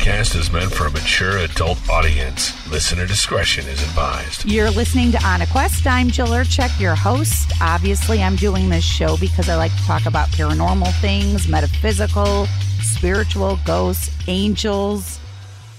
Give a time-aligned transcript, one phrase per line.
[0.00, 2.54] podcast is meant for a mature adult audience.
[2.70, 4.46] Listener discretion is advised.
[4.46, 5.86] You're listening to On a Quest.
[5.86, 7.52] I'm Jill Urchak, your host.
[7.60, 12.46] Obviously, I'm doing this show because I like to talk about paranormal things, metaphysical,
[12.80, 15.20] spiritual, ghosts, angels,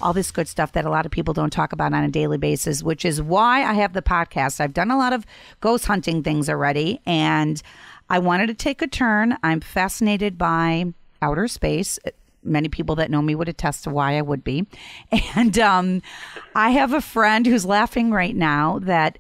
[0.01, 2.37] all this good stuff that a lot of people don't talk about on a daily
[2.37, 4.61] basis, which is why I have the podcast.
[4.61, 5.25] I've done a lot of
[5.61, 7.59] ghost hunting things already, and
[8.07, 9.35] I wanted to take a turn.
[9.41, 10.93] I'm fascinated by
[11.23, 11.97] outer space.
[12.43, 14.65] Many people that know me would attest to why I would be.
[15.35, 16.01] And um,
[16.55, 19.17] I have a friend who's laughing right now that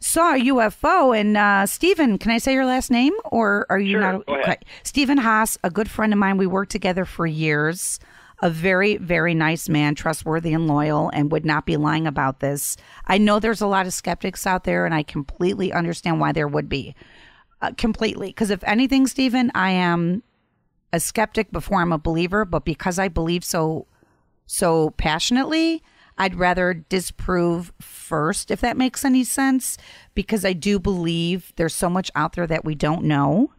[0.00, 1.18] saw a UFO.
[1.18, 4.26] And uh, Stephen, can I say your last name, or are you Sure, not?
[4.26, 4.44] go ahead.
[4.48, 4.56] Okay.
[4.82, 6.36] Stephen Haas, a good friend of mine.
[6.36, 7.98] We worked together for years.
[8.42, 12.76] A very, very nice man, trustworthy and loyal, and would not be lying about this.
[13.06, 16.48] I know there's a lot of skeptics out there, and I completely understand why there
[16.48, 16.94] would be.
[17.62, 18.26] Uh, completely.
[18.28, 20.22] Because if anything, Stephen, I am
[20.94, 23.86] a skeptic before I'm a believer, but because I believe so
[24.46, 25.82] so passionately,
[26.16, 29.76] I'd rather disprove first, if that makes any sense,
[30.14, 33.50] because I do believe there's so much out there that we don't know.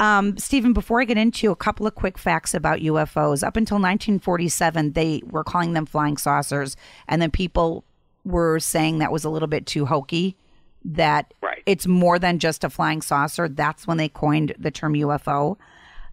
[0.00, 3.76] Um, Stephen, before I get into a couple of quick facts about UFOs, up until
[3.76, 7.84] 1947, they were calling them flying saucers, and then people
[8.24, 10.36] were saying that was a little bit too hokey.
[10.84, 11.62] That Right.
[11.66, 13.48] it's more than just a flying saucer.
[13.48, 15.56] That's when they coined the term UFO.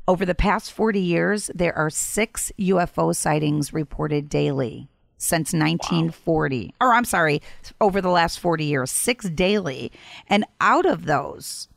[0.10, 6.74] Over the past 40 years, there are six UFO sightings reported daily since 1940.
[6.82, 7.44] Or I'm sorry,
[7.80, 9.92] over the last 40 years, six daily.
[10.26, 11.68] And out of those,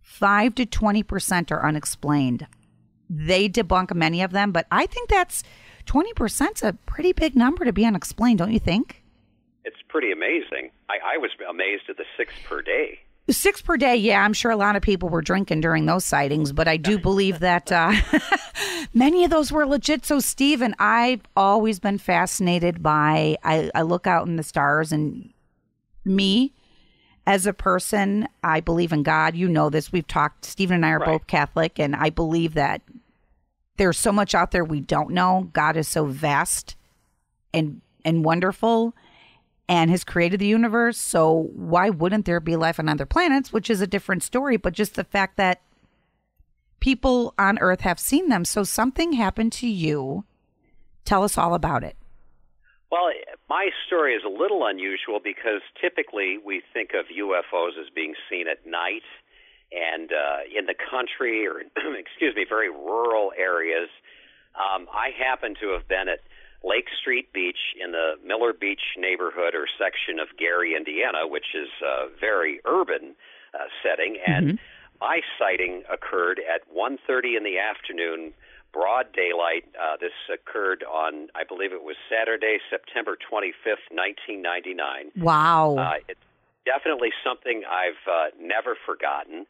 [0.00, 2.46] 5 to 20% are unexplained.
[3.10, 5.42] They debunk many of them, but I think that's
[5.86, 9.02] 20% is a pretty big number to be unexplained, don't you think?
[9.64, 10.70] It's pretty amazing.
[10.88, 13.00] I, I was amazed at the six per day.
[13.28, 14.22] Six per day, yeah.
[14.24, 17.40] I'm sure a lot of people were drinking during those sightings, but I do believe
[17.40, 17.92] that uh,
[18.94, 20.06] many of those were legit.
[20.06, 23.36] So, Stephen, I've always been fascinated by.
[23.42, 25.30] I, I look out in the stars, and
[26.04, 26.52] me
[27.26, 29.34] as a person, I believe in God.
[29.34, 29.90] You know this.
[29.90, 30.44] We've talked.
[30.44, 31.06] Stephen and I are Right.
[31.08, 32.80] both Catholic, and I believe that
[33.76, 35.50] there's so much out there we don't know.
[35.52, 36.76] God is so vast
[37.52, 38.94] and and wonderful
[39.68, 40.98] and has created the universe.
[40.98, 44.72] So why wouldn't there be life on other planets, which is a different story, but
[44.72, 45.60] just the fact that
[46.80, 48.44] people on Earth have seen them.
[48.44, 50.24] So something happened to you.
[51.04, 51.96] Tell us all about it.
[52.90, 53.10] Well,
[53.48, 58.46] my story is a little unusual because typically we think of UFOs as being seen
[58.48, 59.02] at night
[59.72, 61.60] and uh, in the country or,
[61.98, 63.88] excuse me, very rural areas.
[64.54, 66.20] Um, I happen to have been at
[66.64, 71.68] Lake Street Beach in the Miller Beach neighborhood or section of Gary, Indiana, which is
[71.84, 73.14] a very urban
[73.54, 74.58] uh, setting, and
[75.00, 78.32] my sighting occurred at 1:30 in the afternoon,
[78.72, 79.64] broad daylight.
[79.74, 85.12] Uh, this occurred on, I believe it was Saturday, September 25th, 1999.
[85.16, 85.76] Wow.
[85.78, 86.20] Uh, it's
[86.64, 89.46] definitely something I've uh, never forgotten.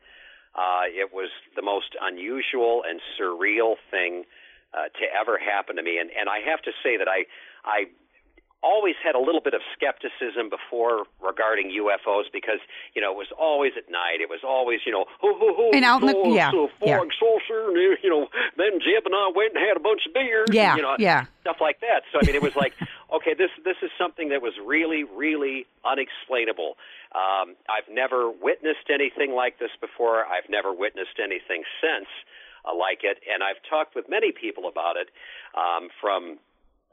[0.55, 4.25] Uh, it was the most unusual and surreal thing
[4.77, 7.25] uh, to ever happen to me, and and I have to say that I
[7.65, 7.87] I
[8.63, 12.59] always had a little bit of skepticism before regarding UFOs because
[12.95, 14.21] you know it was always at night.
[14.21, 16.99] It was always you know ho ho ho And out in the- yeah, so yeah.
[17.19, 20.49] saucer, and you know then Jeb and I went and had a bunch of beers.
[20.53, 21.27] Yeah, and, you know, yeah.
[21.43, 22.03] stuff like that.
[22.13, 22.75] So I mean, it was like,
[23.15, 26.77] okay, this this is something that was really, really unexplainable.
[27.15, 30.25] Um, I've never witnessed anything like this before.
[30.27, 32.09] I've never witnessed anything since
[32.67, 35.09] uh, like it, and I've talked with many people about it.
[35.57, 36.39] Um, from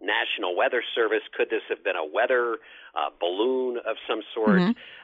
[0.01, 2.59] National Weather Service, could this have been a weather
[2.95, 4.59] uh, balloon of some sort?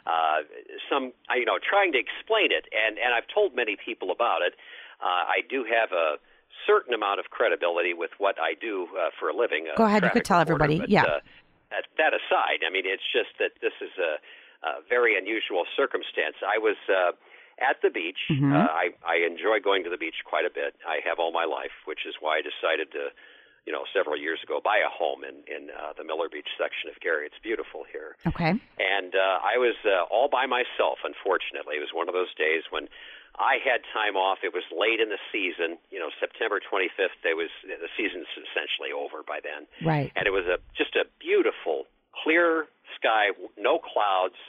[0.06, 0.44] Uh,
[0.90, 4.54] some, you know, trying to explain it, and and I've told many people about it.
[5.02, 6.18] Uh, I do have a
[6.68, 9.68] certain amount of credibility with what I do uh, for a living.
[9.72, 10.80] uh, Go ahead, you could tell reporter, everybody.
[10.80, 11.04] but, Yeah.
[11.04, 11.20] Uh,
[11.72, 14.18] that, that aside, I mean, it's just that this is a,
[14.68, 16.36] a very unusual circumstance.
[16.42, 17.12] I was uh,
[17.62, 18.20] at the beach.
[18.32, 18.52] Mm-hmm.
[18.52, 20.76] Uh, I, I enjoy going to the beach quite a bit.
[20.88, 23.12] I have all my life, which is why I decided to,
[23.68, 26.90] you know, several years ago, buy a home in in uh, the Miller Beach section
[26.90, 27.28] of Gary.
[27.28, 28.16] It's beautiful here.
[28.26, 28.56] Okay.
[28.80, 31.78] And uh, I was uh, all by myself, unfortunately.
[31.78, 32.88] It was one of those days when
[33.40, 34.40] I had time off.
[34.44, 37.20] It was late in the season, you know, September 25th.
[37.24, 39.68] It was the season's essentially over by then.
[39.86, 40.12] Right.
[40.16, 41.88] And it was a just a beautiful,
[42.24, 42.68] clear
[43.00, 44.40] sky, no clouds,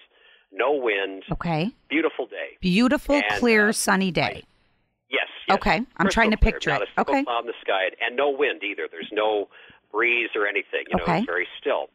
[0.53, 1.71] no wind, Okay.
[1.89, 2.57] beautiful day.
[2.61, 4.43] Beautiful, And, clear, uh, sunny day.
[5.09, 5.29] Yes.
[5.49, 5.57] yes.
[5.57, 6.89] Okay, I'm trying to clear, picture it.
[6.99, 7.25] Okay.
[7.25, 8.89] cloud in the sky, and no wind either.
[8.91, 9.49] There's no
[9.93, 10.85] breeze or anything.
[10.89, 11.19] You know, Okay.
[11.19, 11.89] it's very still.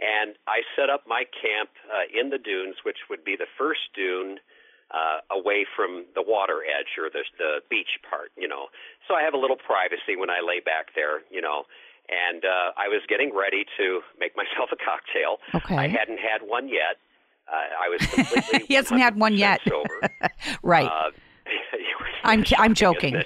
[0.00, 3.80] And I set up my camp uh, in the dunes, which would be the first
[3.94, 4.38] dune
[4.94, 8.30] uh, away from the water edge or the the beach part.
[8.36, 8.68] You know,
[9.08, 11.22] so I have a little privacy when I lay back there.
[11.30, 11.64] You know,
[12.08, 15.38] and uh, I was getting ready to make myself a cocktail.
[15.54, 15.74] Okay.
[15.76, 17.02] I hadn't had one yet.
[17.50, 18.66] Uh, I was completely.
[18.68, 19.60] he hasn't had one yet.
[20.62, 20.86] Right.
[20.86, 21.10] Uh,
[22.24, 23.22] I'm I'm joking.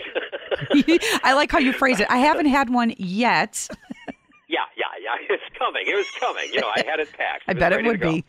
[1.25, 2.07] I like how you phrase it.
[2.11, 3.69] I haven't had one yet.
[4.49, 5.17] yeah, yeah, yeah.
[5.29, 5.85] It's coming.
[5.87, 6.49] It was coming.
[6.53, 7.45] You know, I had it packed.
[7.49, 8.25] I bet it would be.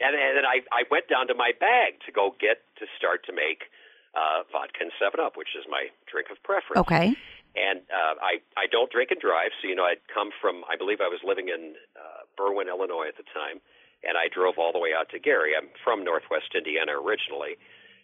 [0.00, 3.24] And, and then I, I went down to my bag to go get to start
[3.26, 3.68] to make
[4.16, 6.80] uh, vodka and Seven Up, which is my drink of preference.
[6.80, 7.14] Okay.
[7.56, 10.76] And uh, I I don't drink and drive, so you know I'd come from I
[10.78, 13.58] believe I was living in uh, Berwyn, Illinois at the time,
[14.04, 15.52] and I drove all the way out to Gary.
[15.56, 17.56] I'm from Northwest Indiana originally,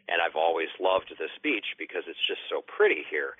[0.09, 3.37] and I've always loved this beach because it's just so pretty here.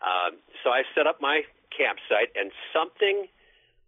[0.00, 1.42] Um, so I set up my
[1.76, 3.26] campsite, and something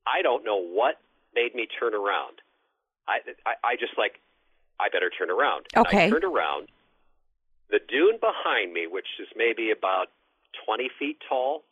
[0.07, 0.99] I don't know what
[1.35, 2.43] made me turn around.
[3.07, 4.19] I I, I just like
[4.81, 5.67] I better turn around.
[5.75, 6.07] And Okay.
[6.07, 6.69] I turned around.
[7.71, 10.09] The dune behind me, which is maybe about
[10.67, 11.63] 20 feet tall,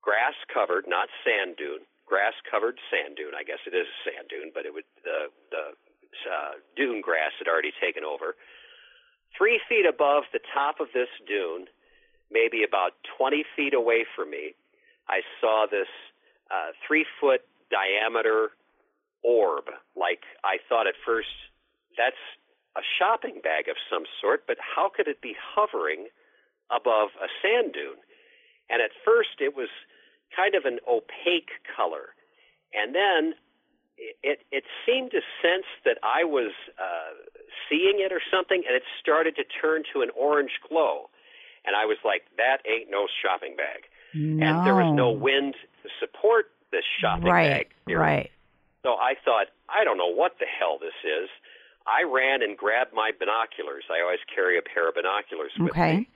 [0.00, 3.36] grass covered, not sand dune, grass covered sand dune.
[3.36, 5.76] I guess it is a sand dune, but it would the the
[6.24, 8.34] uh, dune grass had already taken over.
[9.36, 11.68] Three feet above the top of this dune,
[12.32, 14.56] maybe about 20 feet away from me,
[15.08, 15.88] I saw this
[16.50, 18.50] uh, three foot diameter
[19.22, 19.68] orb.
[19.96, 21.32] Like I thought at first,
[21.96, 22.20] that's
[22.76, 26.08] a shopping bag of some sort, but how could it be hovering
[26.70, 28.00] above a sand dune?
[28.70, 29.68] And at first, it was
[30.34, 32.14] kind of an opaque color,
[32.74, 33.34] and then
[34.22, 37.14] it it seemed to sense that I was uh,
[37.68, 41.10] seeing it or something, and it started to turn to an orange glow,
[41.64, 44.46] and I was like, "That ain't no shopping bag." No.
[44.46, 47.50] And there was no wind to support this shopping right.
[47.50, 47.66] bag.
[47.86, 48.30] near Right.
[48.82, 51.28] so I thought, I don't know what the hell this is.
[51.86, 53.84] I ran and grabbed my binoculars.
[53.90, 55.96] I always carry a pair of binoculars with Okay.
[55.98, 56.08] me.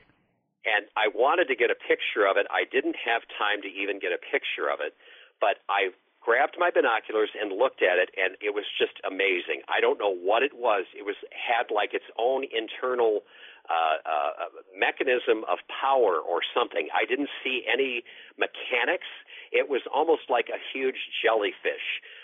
[0.64, 2.46] And I wanted to get a picture of it.
[2.50, 4.94] I didn't have time to even get a picture of it,
[5.40, 5.90] but I
[6.22, 9.66] grabbed my binoculars and looked at it and it was just amazing.
[9.66, 10.86] I don't know what it was.
[10.94, 13.26] It was had like its own internal
[13.66, 14.46] uh, uh,
[14.78, 16.86] mechanism of power or something.
[16.94, 18.04] I didn't see any
[18.38, 19.10] mechanics.
[19.50, 21.82] It was almost like a huge jellyfish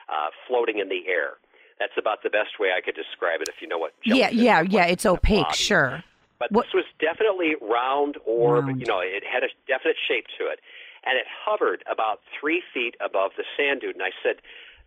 [0.09, 1.43] uh, floating in the air.
[1.79, 3.49] That's about the best way I could describe it.
[3.49, 4.31] If you know what Yeah.
[4.31, 4.63] jellyfish Yeah.
[4.63, 4.87] Yeah.
[4.87, 5.43] It's opaque.
[5.45, 5.57] body.
[5.57, 6.05] Sure.
[6.39, 8.67] But What- this was definitely round orb.
[8.67, 8.81] Round.
[8.81, 10.61] You know, it had a definite shape to it,
[11.05, 13.95] and it hovered about three feet above the sand dune.
[13.95, 14.41] And I said,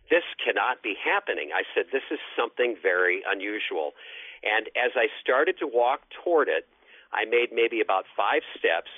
[0.08, 3.94] "This cannot be happening." I said, "This is something very unusual."
[4.42, 6.66] And as I started to walk toward it,
[7.12, 8.90] I made maybe about five steps,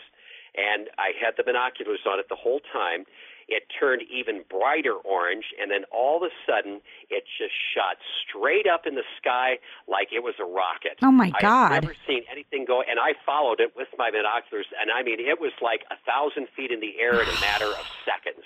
[0.54, 3.06] and I had the binoculars on it the whole time.
[3.48, 6.80] It turned even brighter orange, and then all of a sudden,
[7.10, 10.98] it just shot straight up in the sky like it was a rocket.
[11.02, 11.72] Oh, my God!
[11.72, 15.20] I've never seen anything go, and I followed it with my binoculars, and I mean,
[15.20, 18.44] it was like a thousand feet in the air in a matter of seconds,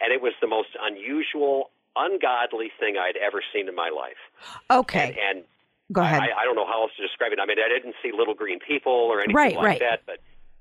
[0.00, 4.20] and it was the most unusual, ungodly thing I'd ever seen in my life.
[4.70, 5.16] Okay.
[5.20, 5.44] And, and
[5.92, 6.20] Go ahead.
[6.22, 7.38] I, I don't know how else to describe it.
[7.38, 9.80] I mean, I didn't see little green people or anything Right, like right.
[9.80, 10.16] that, but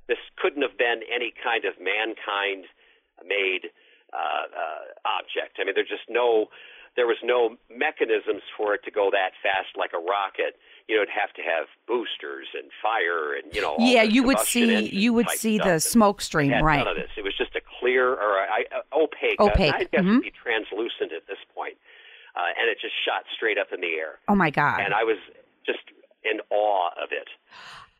[0.07, 2.65] this couldn't have been any kind of mankind
[3.27, 3.71] made
[4.13, 5.57] uh, uh, object.
[5.59, 6.47] I mean, there's just no,
[6.95, 10.55] there was no mechanisms for it to go that fast like a rocket.
[10.87, 13.79] You know, it'd have to have boosters and fire and you know.
[13.79, 14.03] all yeah.
[14.03, 14.89] You would see.
[14.89, 16.51] You would see the smoke stream.
[16.63, 16.83] Right.
[16.83, 17.09] None of this.
[17.17, 19.39] It was just a clear or I, uh, opaque.
[19.39, 20.19] Opaque, I guess mhm.
[20.19, 21.77] it'd be translucent at this point.
[22.35, 24.81] Uh, and it just shot straight up in the air Oh my God.
[24.81, 25.17] and I was
[25.65, 25.85] just
[26.25, 27.29] in awe of it.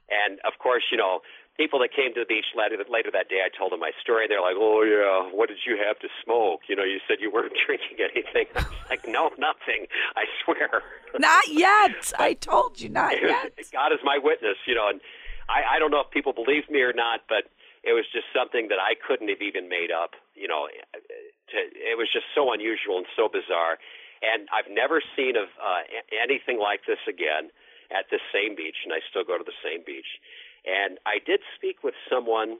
[0.09, 1.21] And of course, you know,
[1.57, 4.27] people that came to the beach later, later that day, I told them my story.
[4.27, 6.61] They're like, "Oh yeah, what did you have to smoke?
[6.67, 9.87] You know, you said you weren't drinking anything." I was like, "No, nothing.
[10.15, 10.81] I swear."
[11.19, 12.13] not yet.
[12.17, 13.53] I told you not yet.
[13.71, 15.01] God is my witness, you know, and
[15.49, 17.49] I, I don't know if people believe me or not, but
[17.83, 20.15] it was just something that I couldn't have even made up.
[20.35, 23.77] You know, to, it was just so unusual and so bizarre,
[24.23, 27.53] and I've never seen of uh, anything like this again
[27.93, 30.17] at this same beach, and I still go to the same beach.
[30.65, 32.57] And I did speak with someone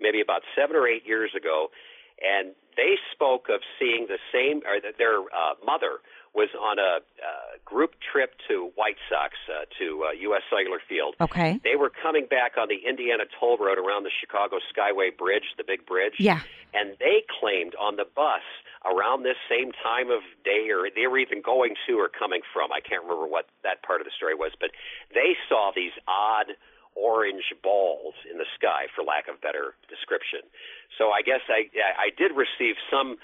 [0.00, 1.68] maybe about seven or eight years ago,
[2.20, 6.00] and they spoke of seeing the same, or that their uh, mother
[6.34, 10.42] was on a uh, group trip to White Sox uh, to uh, U.S.
[10.48, 11.16] Cellular Field.
[11.20, 11.60] Okay.
[11.64, 15.64] They were coming back on the Indiana Toll Road around the Chicago Skyway Bridge, the
[15.66, 16.14] big bridge.
[16.18, 16.40] Yeah.
[16.72, 18.46] And they claimed on the bus
[18.86, 22.70] around this same time of day, or they were even going to or coming from.
[22.70, 24.70] I can't remember what that part of the story was, but
[25.12, 26.54] they saw these odd
[26.96, 30.40] orange balls in the sky, for lack of better description.
[30.98, 31.68] So I guess I
[31.98, 33.16] I did receive some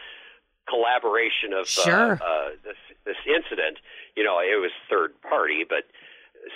[0.69, 2.19] collaboration of Sure.
[2.21, 3.79] uh, uh, this this incident.
[4.17, 5.85] You know, it was third party, but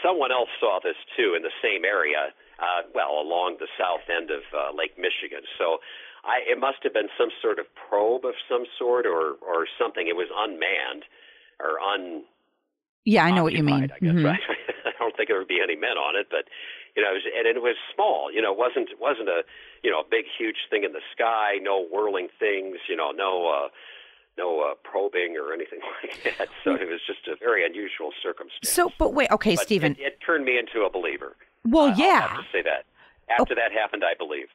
[0.02, 2.32] someone else saw this too in the same area.
[2.58, 5.40] Uh, well, along the south end of uh, Lake Michigan.
[5.56, 5.78] So
[6.24, 10.08] I it must have been some sort of probe of some sort or or something.
[10.08, 11.04] It was unmanned
[11.58, 12.24] or un.
[13.06, 13.84] Yeah, I know what you mean.
[13.84, 14.12] I guess.
[14.12, 14.24] Mhm.
[14.24, 14.40] Right?
[14.84, 16.44] I don't think there would be any men on it, but
[16.96, 18.30] you know, it was, and it was small.
[18.32, 19.42] You know, it wasn't it wasn't a
[19.82, 21.58] you know a big huge thing in the sky.
[21.60, 22.78] No whirling things.
[22.88, 23.48] You know, no.
[23.48, 23.68] uh
[24.38, 26.48] no uh, probing or anything like that.
[26.64, 28.70] So it was just a very unusual circumstance.
[28.70, 29.92] So, but wait, okay, but Stephen.
[29.98, 31.36] it, it turned me into a believer.
[31.64, 32.84] well, I- I'll yeah, have to say that.
[33.28, 34.54] After that happened, I believed.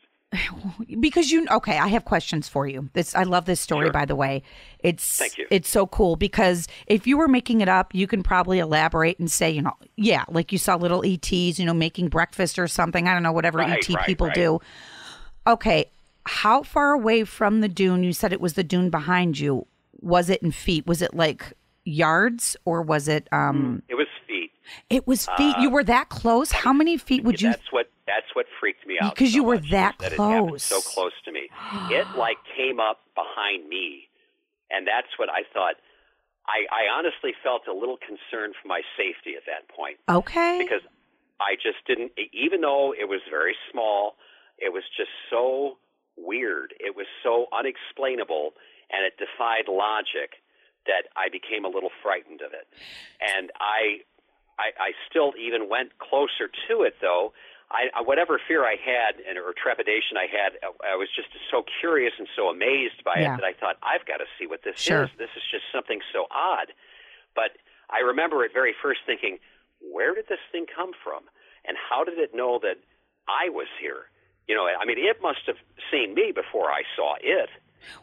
[1.00, 3.92] because you okay i have questions for you this i love this story Sure.
[3.94, 4.42] by the way
[4.80, 5.48] it's Thank you.
[5.50, 9.32] it's so cool because if you were making it up you can probably elaborate and
[9.32, 13.08] say you know yeah like you saw little ets you know making breakfast or something
[13.08, 14.36] i don't know whatever Right, et right, people right.
[14.36, 14.60] do
[15.48, 15.86] okay
[16.26, 19.68] how far away from the dune you said it was the dune behind you
[20.02, 21.54] was it in feet was it like
[21.84, 24.52] yards or was it um It was feet.
[24.90, 28.28] it was feet you were that close how many feet would you That's what that's
[28.34, 29.16] what freaked me out.
[29.16, 30.64] Because so you were that is it close.
[30.64, 31.50] so close to me.
[31.90, 34.08] it like came up behind me,
[34.70, 35.76] and that's what I thought.
[36.48, 40.86] I, I honestly felt a little concerned for my safety at that point okay because
[41.40, 42.12] I just didn't.
[42.34, 44.16] Even though it was very small,
[44.58, 45.78] it was just so
[46.18, 46.74] weird.
[46.80, 48.54] It was so unexplainable,
[48.92, 50.40] and it defied logic
[50.88, 52.68] that I became a little frightened of it.
[53.20, 54.06] And I,
[54.60, 57.34] I, I still even went closer to it, though.
[57.72, 61.64] I, whatever fear I had and or trepidation I had, I, I was just so
[61.82, 63.34] curious and so amazed by Yeah.
[63.34, 65.04] it that I thought I've got to see what this Sure.
[65.06, 65.10] is.
[65.18, 66.72] This is just something so odd.
[67.36, 67.58] But
[67.90, 69.40] I remember at very first thinking,
[69.82, 71.24] where did this thing come from?
[71.68, 72.78] And how did it know that
[73.28, 74.08] I was here?
[74.48, 75.58] You know, I mean, it must have
[75.92, 77.50] seen me before I saw it.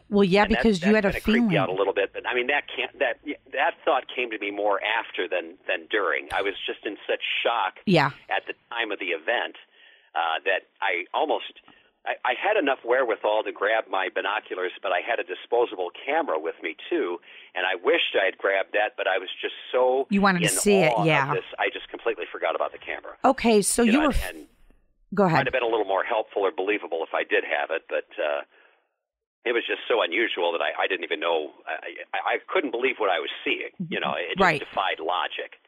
[0.09, 2.11] Well yeah And that- because you that had a feeling me out a little bit,
[2.13, 3.17] but I mean that can't that
[3.51, 6.29] that thought came to me more after than than during.
[6.31, 9.55] I was just in such shock yeah at the time of the event
[10.15, 11.59] uh, that I almost
[12.05, 16.37] I, I had enough wherewithal to grab my binoculars, but I had a disposable camera
[16.37, 17.19] with me too,
[17.55, 20.49] and I wished I had grabbed that, but I was just so You wanted to
[20.49, 21.33] see it, yeah.
[21.33, 23.15] this, I just completely forgot about the camera.
[23.23, 24.13] Okay, so you, know, were.
[24.27, 24.47] and, and
[25.15, 25.37] go ahead.
[25.37, 28.07] might have been a little more helpful or believable if I did have it, but
[28.21, 28.41] uh,
[29.45, 31.51] it was just so unusual that I, I didn't even know.
[31.67, 33.75] I, I, couldn't believe what I was seeing.
[33.91, 34.59] You know, it just Right.
[34.59, 35.59] defied logic.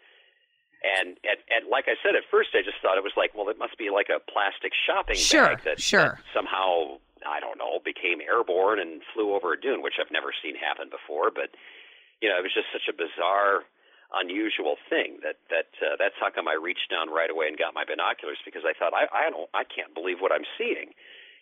[0.86, 3.50] And, and and like I said at first, I just thought it was like, well,
[3.50, 6.22] it must be like a plastic shopping Sure, bag that, sure.
[6.22, 10.30] that somehow I don't know became airborne and flew over a dune, which I've never
[10.44, 11.34] seen happen before.
[11.34, 11.58] But
[12.22, 13.66] you know, it was just such a bizarre,
[14.14, 17.74] unusual thing that that uh, that's how come I reached down right away and got
[17.74, 20.94] my binoculars because I thought I I don't I can't believe what I'm seeing,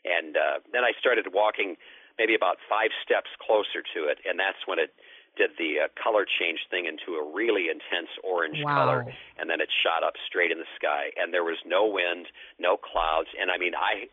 [0.07, 1.75] and uh, then I started walking
[2.19, 4.93] maybe about five steps closer to it, and that's when it
[5.35, 8.75] did the uh, color change thing into a really intense orange Wow.
[8.85, 8.99] color,
[9.41, 12.27] and then it shot up straight in the sky, and there was no wind,
[12.59, 14.05] no clouds, and I mean I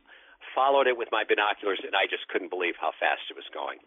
[0.57, 3.79] followed it with my binoculars, and I just couldn't believe how fast it was going.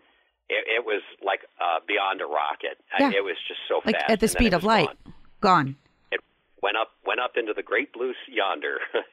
[0.48, 2.77] It, it was like uh, beyond a rocket.
[2.93, 3.17] I- Yeah.
[3.17, 4.12] It was just so Like fast.
[4.12, 4.88] at the speed of light.
[4.88, 5.13] gone.
[5.41, 5.75] Gone.
[6.12, 6.22] It
[6.62, 8.77] went up, went up into the great blue yonder,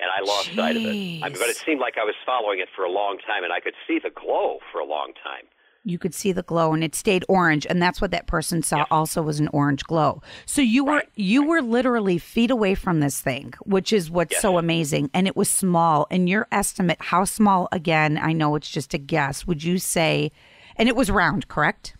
[0.00, 0.88] and I lost sight of it.
[1.22, 3.52] I mean, but it seemed like I was following it for a long time, and
[3.52, 5.44] I could see the glow for a long time.
[5.84, 8.86] You could see the glow, and it stayed orange, and that's what that person saw.
[8.90, 10.20] Also, was an orange glow.
[10.44, 11.08] So you were Right.
[11.14, 14.42] you were literally feet away from this thing, which is what's Yes.
[14.42, 15.10] so amazing.
[15.14, 16.08] And it was small.
[16.10, 17.68] And your estimate, how small?
[17.70, 19.46] Again, I know it's just a guess.
[19.46, 20.32] Would you say?
[20.74, 21.94] And it was round, correct?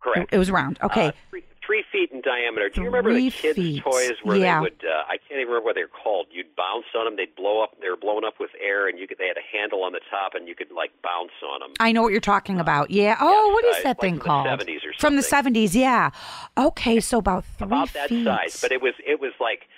[0.00, 0.32] Correct.
[0.32, 0.78] It was round.
[0.82, 1.08] Okay.
[1.08, 2.70] Uh, three, three feet in diameter.
[2.70, 3.82] Do you remember the kids' feet.
[3.84, 4.56] toys where Yeah.
[4.56, 4.80] they would?
[4.82, 6.28] Uh, I can't even remember what they're called.
[6.32, 7.16] You'd bounce on them.
[7.16, 7.78] They'd blow up.
[7.80, 9.18] They were blown up with air, and you could.
[9.18, 11.74] They had a handle on the top, and you could like bounce on them.
[11.78, 12.90] I know what you're talking about.
[12.90, 13.16] Yeah.
[13.20, 14.60] Oh, what is uh, that like thing from the called?
[14.60, 16.10] 70s or From the 70s, yeah.
[16.56, 18.24] Okay, so about three about that feet.
[18.24, 19.68] size, but it was it was like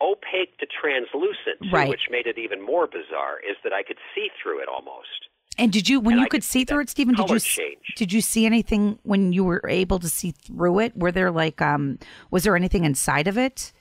[0.00, 1.88] opaque to translucent, Right.
[1.88, 3.40] which made it even more bizarre.
[3.48, 5.28] Is that I could see through it almost.
[5.58, 7.14] And did you, when And you I could see through it, Stephen?
[7.14, 7.78] Did you change.
[7.96, 10.96] did you see anything when you were able to see through it?
[10.96, 11.98] Were there like um
[12.30, 13.72] was there anything inside of it?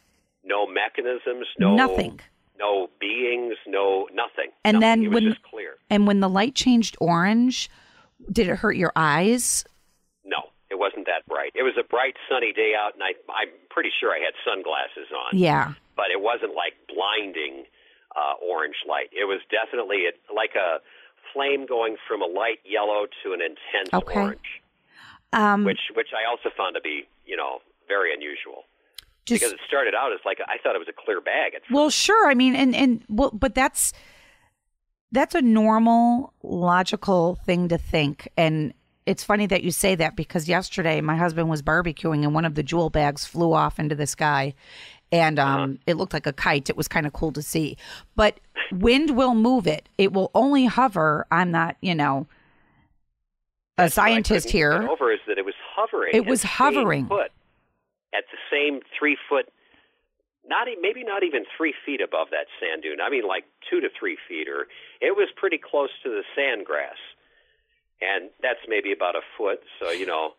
[0.43, 2.19] No mechanisms, no Nothing.
[2.59, 4.51] no beings, no nothing.
[4.63, 4.81] And Nothing.
[4.81, 5.75] then it was when just clear.
[5.89, 7.69] and when the light changed orange,
[8.31, 9.65] did it hurt your eyes?
[10.25, 10.37] No,
[10.69, 11.51] it wasn't that bright.
[11.55, 15.09] It was a bright sunny day out, and I I'm pretty sure I had sunglasses
[15.11, 15.37] on.
[15.39, 15.73] Yeah.
[15.95, 17.65] but it wasn't like blinding
[18.15, 19.09] uh, orange light.
[19.11, 20.77] It was definitely it, like a
[21.33, 24.21] flame going from a light yellow to an intense Okay.
[24.21, 24.61] orange,
[25.33, 28.63] Um which which I also found to be you know very unusual
[29.25, 31.61] just because it started out as like I thought it was a clear bag at.
[31.71, 32.29] Well, sure.
[32.29, 33.93] I mean, and and well, but that's
[35.11, 38.27] that's a normal, logical thing to think.
[38.35, 38.73] And
[39.05, 42.55] it's funny that you say that because yesterday my husband was barbecuing and one of
[42.55, 44.53] the jewel bags flew off into the sky,
[45.13, 46.71] and um, it looked like a kite.
[46.71, 47.77] It was kind of cool to see.
[48.15, 48.39] But
[48.71, 49.87] wind will move it.
[49.99, 51.27] It will only hover.
[51.29, 52.25] I'm not, you know,
[53.77, 54.89] a That's scientist here.
[54.89, 56.15] Over is that it was hovering.
[56.15, 57.05] It was hovering.
[57.05, 57.31] foot,
[58.11, 59.49] at the same three foot,
[60.47, 62.99] not maybe not even three feet above that sand dune.
[62.99, 64.65] I mean, like two to three feet, or
[64.99, 66.97] it was pretty close to the sand grass,
[68.01, 69.59] and that's maybe about a foot.
[69.79, 70.33] So you know,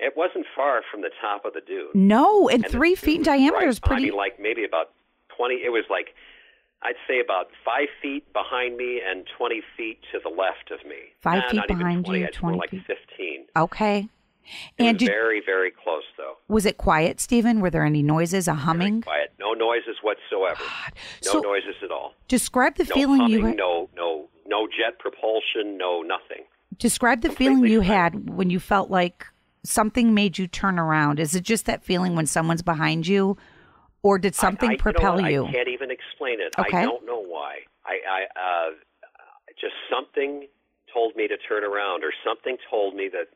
[0.00, 1.88] it wasn't far from the top of the dune.
[1.94, 4.04] No, and And three feet in diameter right- is pretty.
[4.04, 4.90] I mean, like maybe about
[5.36, 5.56] twenty.
[5.64, 6.14] It was like.
[6.80, 10.94] I'd say about five feet behind me and 20 feet to the left of me.
[11.20, 12.84] Five Nah, feet behind 20, you, more 20 like feet.
[12.86, 13.46] 15.
[13.56, 14.08] okay.
[14.78, 16.36] It And did, very, very close, though.
[16.46, 17.58] was it quiet, Stephen?
[17.60, 19.02] Were there any noises, a Very humming?
[19.02, 19.32] quiet.
[19.40, 20.60] No noises whatsoever.
[20.60, 20.92] God.
[21.24, 22.14] No So noises at all.
[22.28, 23.38] describe the No feeling humming.
[23.40, 23.56] you had.
[23.56, 25.76] No, no, no jet propulsion.
[25.78, 26.44] No nothing.
[26.78, 28.12] Describe the completely feeling you quiet.
[28.14, 29.26] had when you felt like
[29.68, 31.20] something made you turn around.
[31.20, 33.36] Is it just that feeling when someone's behind you,
[34.02, 35.22] or did something I, I, propel you?
[35.22, 35.46] Know you?
[35.46, 36.54] I can't even explain it.
[36.58, 36.78] Okay.
[36.78, 37.58] I don't know why.
[37.84, 38.70] I, I uh,
[39.60, 40.46] just something
[40.92, 43.28] told me to turn around, or something told me that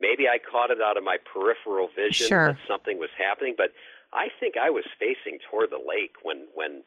[0.00, 2.48] maybe I caught it out of my peripheral vision Sure.
[2.48, 3.54] that something was happening.
[3.56, 3.72] But
[4.12, 6.82] I think I was facing toward the lake when when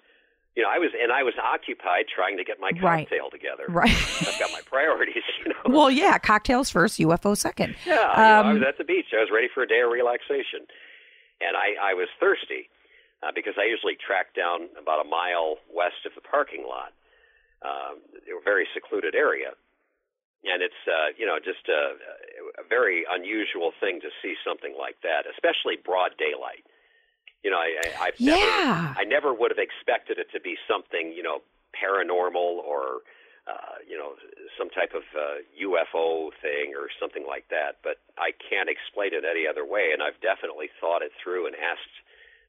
[0.55, 3.07] you know I was and I was occupied trying to get my Right.
[3.07, 3.65] cocktail together.
[3.67, 3.91] Right.
[4.27, 5.23] I've got my priorities.
[5.45, 5.77] You know.
[5.77, 7.75] well, yeah, cocktails first, UFO second.
[7.85, 9.13] Yeah, you know, I Um, was at the beach.
[9.13, 10.65] I was ready for a day of relaxation,
[11.41, 12.69] and I, I was thirsty
[13.21, 16.93] uh, because I usually track down about a mile west of the parking lot.
[17.61, 19.53] Um, a very secluded area,
[20.45, 21.97] and it's uh, you know just a,
[22.61, 26.65] a very unusual thing to see something like that, especially broad daylight.
[27.45, 28.93] You know, I, I, I've never, Yeah.
[28.97, 31.45] I never would have expected it to be something you know
[31.77, 33.05] paranormal or
[33.47, 34.13] uh, you know,
[34.57, 37.77] some type of uh, UFO thing or something like that.
[37.83, 41.55] But I can't explain it any other way, and I've definitely thought it through and
[41.55, 41.93] asked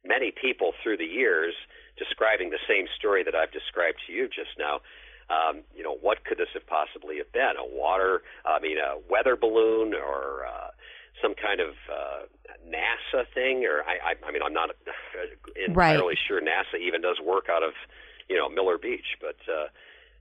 [0.09, 1.53] many people through the years
[1.99, 4.81] describing the same story that I've described to you just now.
[5.29, 7.61] Um, you know, what could this have possibly have been?
[7.61, 10.71] A water, I mean, a weather balloon, or uh,
[11.23, 12.27] some kind of uh,
[12.69, 13.65] NASA thing?
[13.65, 14.71] Or I, I, I mean, I'm not
[15.67, 17.73] entirely sure NASA even does work out of,
[18.29, 19.37] you know, Miller Beach, but.
[19.51, 19.67] Uh,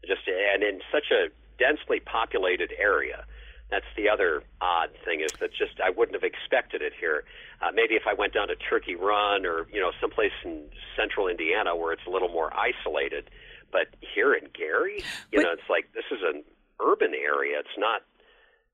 [0.07, 3.25] just and in such a densely populated area.
[3.71, 7.23] That's the other odd thing is that just I wouldn't have expected it here.
[7.61, 10.65] Uh, maybe if I went down to Turkey Run or you know someplace in
[10.95, 13.31] central Indiana where it's a little more isolated,
[13.71, 16.43] but here in Gary, you But- know, it's like this is an
[16.79, 17.57] urban area.
[17.59, 18.03] It's not,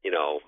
[0.03, 0.41] you know,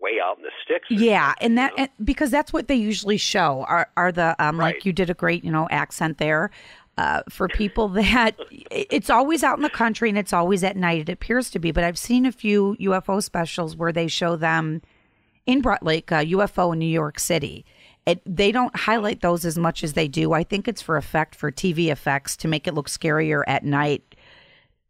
[0.00, 0.86] way out in the sticks.
[0.90, 1.82] Yeah, something, and that you know?
[1.96, 5.14] and because that's what they usually show are are the um like you did a
[5.14, 6.50] great you know accent there.
[6.96, 8.36] Uh, for people that
[8.70, 11.00] it's always out in the country and it's always at night.
[11.00, 14.80] It appears to be, but I've seen a few UFO specials where they show them
[15.44, 17.64] in Broad Lake uh, UFO in New York City.
[18.06, 20.34] It, they don't highlight those as much as they do.
[20.34, 24.13] I think it's for effect, for TV effects, to make it look scarier at night.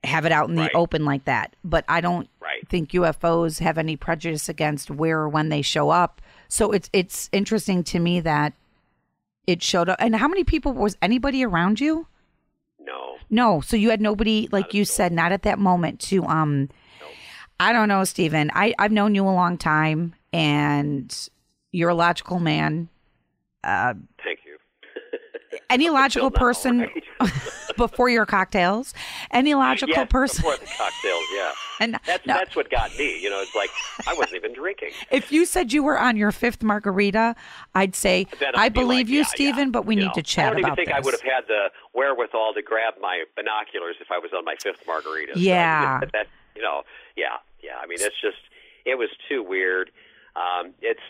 [0.04, 0.74] Have it out in the Right.
[0.74, 1.54] open like that.
[1.64, 2.66] But I don't Right.
[2.68, 6.20] think UFOs have any prejudice against where or when they show up.
[6.48, 8.52] So it's it's interesting to me that
[9.46, 9.96] it showed up.
[10.00, 12.06] And how many people was anybody around you?
[12.80, 13.16] no.
[13.30, 13.60] No.
[13.60, 16.68] So you had nobody, like you said, not at that moment to um.
[17.60, 18.50] I don't know, Stephen.
[18.54, 21.28] I I've known you a long time, and
[21.72, 22.88] you're a logical man.
[23.62, 24.33] Thank you.
[25.74, 27.04] Any logical now, person right?
[27.76, 28.94] before your cocktails?
[29.32, 30.36] Any logical yes, person?
[30.42, 31.52] before the cocktails, yeah.
[31.80, 33.20] And That's no, that's what got me.
[33.20, 33.70] You know, it's like
[34.06, 34.90] I wasn't even drinking.
[35.10, 37.34] if you said you were on your fifth margarita,
[37.74, 40.12] I'd say I be believe like, you, yeah, Stephen, yeah, but we you need know.
[40.14, 40.96] to chat I don't even think this.
[40.96, 44.54] I would have had the wherewithal to grab my binoculars if I was on my
[44.62, 45.32] fifth margarita.
[45.34, 45.98] So, Yeah.
[46.00, 46.82] that, that- you know,
[47.16, 47.72] yeah, yeah.
[47.82, 48.38] I mean, it's just
[48.84, 49.90] it was too weird.
[50.36, 51.00] Um, it's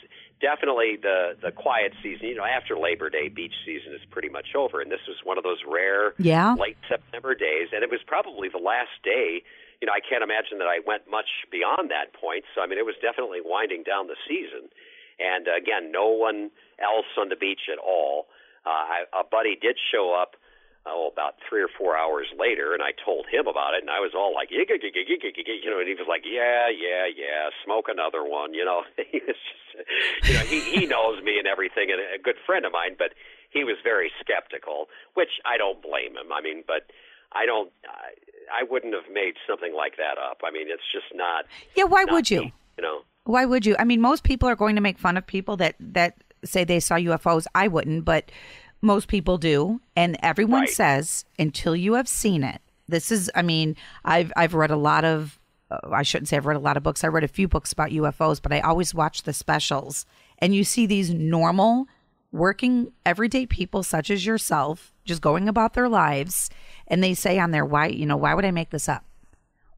[0.45, 2.29] definitely the the quiet season.
[2.29, 5.39] You know, after Labor Day, beach season is pretty much over, and this was one
[5.41, 6.53] of those rare Yeah.
[6.61, 9.41] late September days, and it was probably the last day.
[9.81, 12.45] You know, I can't imagine that I went much beyond that point.
[12.55, 14.69] So, I mean, it was definitely winding down the season.
[15.19, 18.27] And uh, again, no one else on the beach at all.
[18.65, 20.37] Uh, I, a buddy did show up.
[20.87, 24.01] Oh, about three or four hours later, and I told him about it, and I
[24.01, 28.53] was all like, you know, and he was like, "Yeah, yeah, yeah, smoke another one,"
[28.53, 28.83] you know.
[29.11, 32.67] he was just, you know, he he knows me and everything, and a good friend
[32.67, 33.17] of mine, but
[33.49, 36.29] he was very skeptical, which I don't blame him.
[36.31, 36.91] I mean, but
[37.33, 40.43] I don't, I, I wouldn't have made something like that up.
[40.45, 41.47] I mean, it's just not.
[41.75, 42.41] Yeah, why not would you?
[42.43, 43.01] me, you know.
[43.25, 43.75] Why would you?
[43.79, 46.81] I mean, most people are going to make fun of people that that say they
[46.81, 47.47] saw UFOs.
[47.55, 48.31] I wouldn't, but
[48.85, 50.69] most people do, and everyone Right.
[50.71, 52.61] says until you have seen it.
[52.87, 55.39] This is, I mean, I've I've read a lot of.
[55.71, 57.03] Uh, I shouldn't say I've read a lot of books.
[57.03, 60.05] I read a few books about UFOs, but I always watch the specials,
[60.39, 61.87] and you see these normal,
[62.33, 66.51] working everyday people such as yourself, just going about their lives,
[66.87, 69.03] and they say on there, "Why, you know, why would I make this up?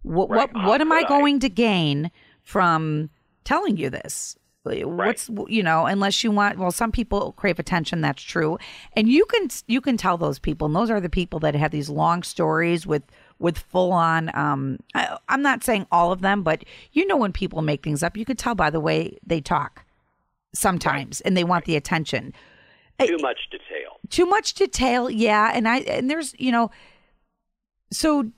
[0.03, 0.53] What, Right.
[0.53, 1.19] what, what am I could I?
[1.21, 2.11] going to gain
[2.43, 3.11] from
[3.45, 4.37] telling you this?"
[4.67, 6.59] What's you know, unless you want.
[6.59, 8.01] Well, some people crave attention.
[8.01, 8.59] That's true,
[8.95, 10.67] and you can you can tell those people.
[10.67, 13.03] And those are the people that have these long stories with
[13.39, 14.35] with full on.
[14.35, 18.03] Um, I, I'm not saying all of them, but you know when people make things
[18.03, 19.85] up, you could tell by the way they talk
[20.55, 22.33] sometimes, and they want the attention.
[22.99, 24.01] Too much detail.
[24.09, 25.51] Too much detail, yeah.
[25.55, 26.71] And I and there's you know,
[27.91, 28.31] so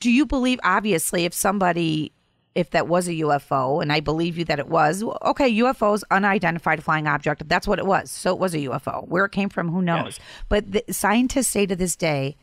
[0.00, 0.60] do you believe?
[0.64, 2.12] Obviously, if somebody
[2.54, 6.84] if that was a UFO, and I believe you that it was, okay, UFOs, unidentified
[6.84, 8.10] flying object, that's what it was.
[8.10, 9.08] So it was a UFO.
[9.08, 10.20] Where it came from, who knows?
[10.48, 12.36] But the scientists say to this day,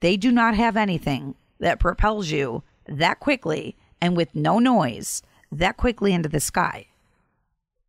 [0.00, 5.22] they do not have anything that propels you that quickly and with no noise
[5.52, 6.86] that quickly into the sky.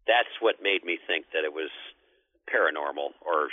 [0.05, 1.71] That's what made me think that it was
[2.45, 3.49] paranormal or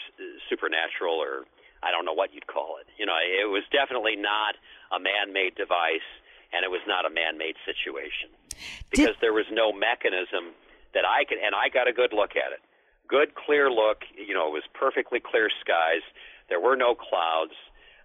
[0.51, 1.45] supernatural or
[1.83, 2.87] I don't know what you'd call it.
[2.99, 4.61] You know, it was definitely not
[4.93, 6.05] a man-made device
[6.53, 8.31] and it was not a man-made situation
[8.91, 10.53] because there was no mechanism
[10.95, 12.61] that I could and I got a good look at it.
[13.09, 16.03] Good clear look, you know, it was perfectly clear skies.
[16.49, 17.55] There were no clouds.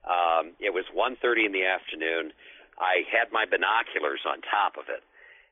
[0.05, 2.33] Um, it was 1:30 in the afternoon.
[2.77, 5.01] I had my binoculars on top of it.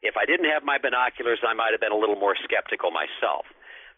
[0.04, 3.46] If I didn't have my binoculars, I might have been a little more skeptical myself.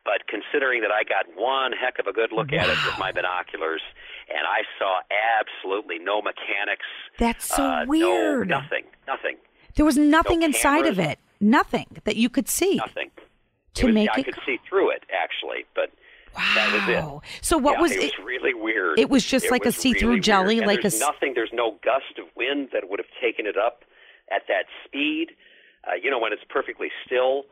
[0.06, 3.12] But considering that I got one heck of a good look at it with my
[3.12, 3.82] binoculars,
[4.30, 5.00] and I saw
[5.40, 6.86] absolutely no mechanics.
[7.18, 8.48] That's so uh, no- weird.
[8.48, 8.84] nothing.
[9.08, 9.38] Nothing.
[9.76, 11.18] There was nothing No inside of it.
[11.42, 12.76] Nothing that you could see.
[12.76, 13.10] Nothing.
[13.76, 15.92] To it was, make I it- could see through it actually, but
[16.54, 16.96] that was it.
[17.02, 17.22] Wow.
[17.42, 18.04] So what Yeah, was it?
[18.04, 18.14] it?
[18.18, 19.00] was really weird.
[19.00, 20.60] it was just like a see-through really jelly.
[20.62, 21.34] Like there's s- nothing.
[21.34, 23.84] There's no gust of wind that would have taken it up
[24.32, 25.32] at that speed.
[25.88, 27.44] Uh, you know, when it's perfectly still,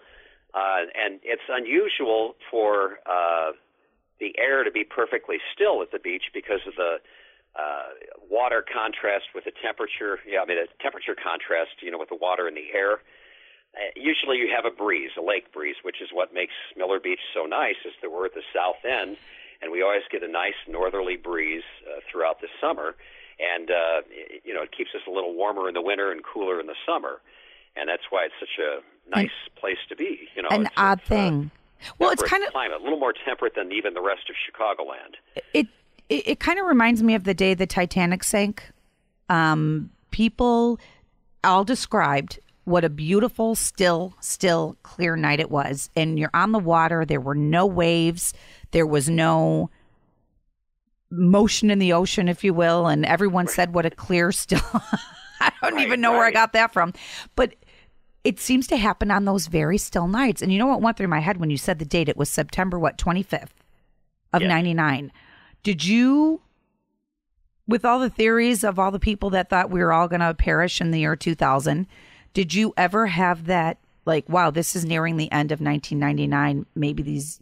[0.53, 3.51] uh, and it's unusual for uh,
[4.19, 6.97] the air to be perfectly still at the beach because of the
[7.55, 7.93] uh,
[8.29, 10.19] water contrast with the temperature.
[10.27, 11.81] Yeah, I mean the temperature contrast.
[11.81, 13.01] You know, with the water and the air.
[13.73, 17.21] Uh, usually you have a breeze, a lake breeze, which is what makes Miller Beach
[17.33, 17.77] so nice.
[17.85, 19.17] Is that we're at the south end,
[19.61, 22.95] and we always get a nice northerly breeze uh, throughout the summer,
[23.41, 24.01] and uh,
[24.43, 26.77] you know it keeps us a little warmer in the winter and cooler in the
[26.85, 27.21] summer,
[27.75, 30.27] and that's why it's such a nice place to be.
[30.36, 31.51] You know, An it's, odd it's, uh, thing.
[31.99, 35.15] well, it's kind of climate, a little more temperate than even the rest of Chicagoland.
[35.53, 35.67] it.
[36.09, 38.69] It, it kind of reminds me of the day the Titanic sank.
[39.29, 40.77] Um, people
[41.45, 46.59] all described what a beautiful, still, still, clear night it was, and you're on the
[46.59, 47.05] water.
[47.05, 48.33] There were no waves.
[48.71, 49.69] There was no
[51.09, 54.59] motion in the ocean, if you will, and everyone said what a clear, still.
[55.39, 56.93] I don't Right, even know where I got that from,
[57.36, 57.55] but
[58.23, 60.41] it seems to happen on those very still nights.
[60.41, 62.07] And you know what went through my head when you said the date?
[62.09, 63.53] It was September what twenty fifth
[64.31, 64.49] of Yes.
[64.49, 65.12] ninety nine.
[65.62, 66.41] Did you,
[67.67, 70.33] with all the theories of all the people that thought we were all going to
[70.33, 71.88] perish in the year two thousand,
[72.33, 76.27] did you ever have that like, wow, this is nearing the end of nineteen ninety
[76.27, 76.65] nine?
[76.75, 77.39] Maybe these,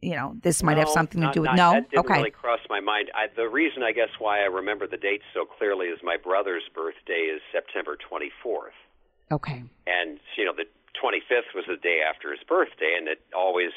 [0.00, 1.72] you know, this might have something not- to do with not- no.
[1.72, 3.10] That didn't okay, really cross my mind.
[3.14, 6.64] I, the reason, I guess, why I remember the date so clearly is my brother's
[6.74, 8.70] birthday is September 24th,
[9.30, 10.64] okay, and you know the
[11.00, 13.70] 25th was the day after his birthday, and it always,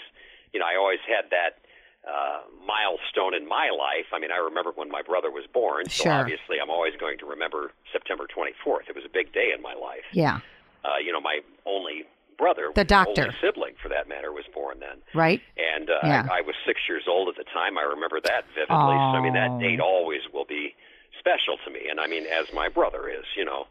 [0.53, 1.61] you know, I always had that
[2.01, 4.09] uh, milestone in my life.
[4.11, 6.13] I mean, I remember when my brother was born, so Sure.
[6.13, 8.89] obviously I'm always going to remember September 24th.
[8.89, 10.05] It was a big day in my life.
[10.11, 10.39] yeah,
[10.83, 12.05] Uh, you know, my only
[12.39, 13.21] brother, The doctor.
[13.21, 15.39] only sibling for that matter, was born then right.
[15.57, 16.25] and uh, Yeah.
[16.31, 17.77] I, I was six years old at the time.
[17.77, 18.97] I remember that vividly.
[18.97, 19.59] So I mean, that Oh.
[19.59, 20.73] date always will be
[21.19, 23.67] special to me, and I mean, as my brother is, you know.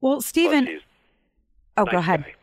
[0.00, 0.80] Well, Stephen,
[1.76, 2.24] oh, a go ahead.
[2.24, 2.32] guy.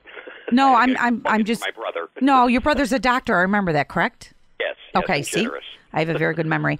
[0.51, 1.61] No, I I'm, I'm, I'm just.
[1.61, 2.09] my brother.
[2.21, 3.35] No, your brother's a doctor.
[3.35, 4.33] I remember that, correct?
[4.59, 4.75] Yes.
[4.93, 5.63] yes, Okay, see, generous.
[5.93, 6.79] I have a very good memory.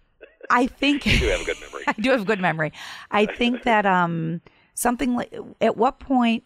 [0.50, 1.84] I think You do have a good memory.
[1.86, 2.72] I do have a good memory.
[3.10, 4.42] I think that um
[4.74, 6.44] something like at what point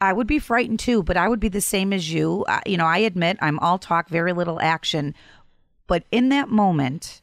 [0.00, 2.44] I would be frightened too, but I would be the same as you.
[2.48, 5.14] Uh, you know, I admit I'm all talk, very little action.
[5.86, 7.22] But in that moment,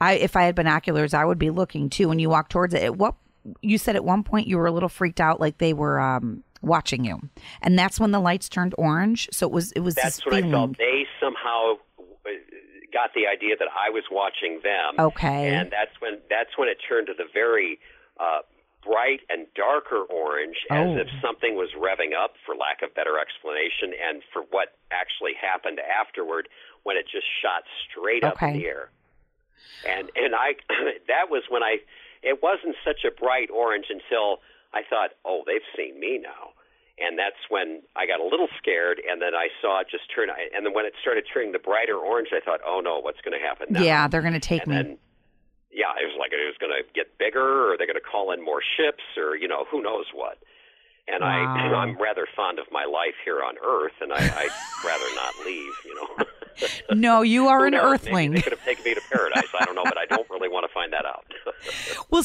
[0.00, 2.08] I if I had binoculars, I would be looking too.
[2.08, 3.14] When you walk towards it, at what
[3.60, 6.42] you said at one point you were a little freaked out, like they were um
[6.62, 7.20] watching you,
[7.62, 9.28] and that's when the lights turned orange.
[9.32, 10.50] So it was it was That's what feeling.
[10.54, 10.78] I felt.
[10.78, 12.30] They somehow uh,
[12.92, 14.94] got the idea that I was watching them.
[14.98, 15.54] Okay.
[15.54, 17.78] And that's when that's when it turned to the very
[18.18, 18.40] uh,
[18.84, 20.96] bright and darker orange, as Oh.
[20.98, 25.80] if something was revving up, for lack of better explanation, and for what actually happened
[25.80, 26.48] afterward
[26.84, 28.90] when it just shot straight up in the air.
[29.88, 30.54] And and I
[31.08, 31.78] that was when I
[32.24, 34.40] it wasn't such a bright orange until
[34.72, 36.56] I thought, oh, they've seen me now.
[36.98, 40.28] and that's when I got a little scared, and then I saw it just turn,
[40.30, 43.38] and then when it started turning the brighter orange, I thought, oh no, what's going
[43.38, 43.82] to happen now?
[43.82, 44.76] Yeah, they're going to take and me.
[44.76, 44.98] Then,
[45.72, 48.30] yeah, it was like it was going to get bigger, or they're going to call
[48.30, 50.38] in more ships, or you know, who knows what.
[51.06, 51.28] And wow.
[51.28, 54.54] I, I'm rather fond of my life here on Earth, and I, I'd
[54.86, 55.74] rather not leave.
[55.84, 56.24] You know.
[56.92, 57.74] No, you are an?
[57.74, 58.30] Earthling.
[58.30, 59.48] Maybe they could have taken me to paradise.
[59.58, 61.24] I don't know, but I don't really want to find that out.
[62.10, 62.24] well,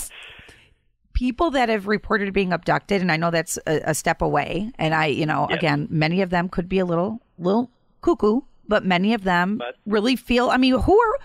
[1.14, 4.94] people that have reported being abducted, and I know that's a, a step away, and
[4.94, 5.58] I, you know, Yes.
[5.60, 7.70] again, many of them could be a little, little
[8.02, 10.50] cuckoo, but many of them But- really feel.
[10.50, 11.20] I mean, who are?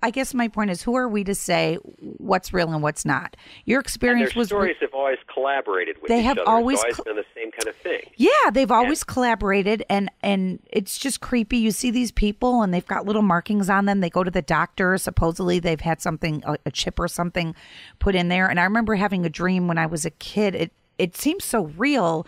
[0.00, 1.74] I guess my point is, who are we to say
[2.18, 3.36] what's real and what's not?
[3.64, 6.48] Your experience was stories have always collaborated with They each have other.
[6.48, 8.02] always always cl- been the same kind of thing.
[8.16, 11.56] Yeah, they've always collaborated and and it's just creepy.
[11.58, 14.00] You see these people and they've got little markings on them.
[14.00, 17.54] They go to the doctor, supposedly they've had something a, a chip or something
[17.98, 18.48] put in there.
[18.48, 20.54] And I remember having a dream when I was a kid.
[20.54, 22.26] It it seems so real.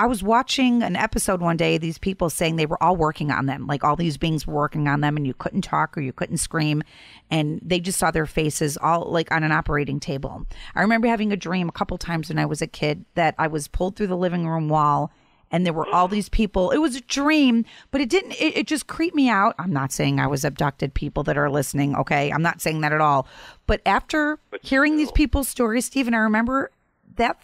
[0.00, 3.46] I was watching an episode one day, these people saying they were all working on
[3.46, 6.12] them, like all these beings were working on them, and you couldn't talk or you
[6.12, 6.84] couldn't scream.
[7.32, 10.46] And they just saw their faces all like on an operating table.
[10.76, 13.48] I remember having a dream a couple times when I was a kid that I
[13.48, 15.10] was pulled through the living room wall
[15.50, 16.70] and there were all these people.
[16.70, 19.56] It was a dream, but it didn't, it, it just creeped me out.
[19.58, 22.30] I'm not saying I was abducted, people that are listening, okay?
[22.30, 23.26] I'm not saying that at all.
[23.66, 26.70] But after hearing these people's stories, Stephen, I remember
[27.16, 27.36] that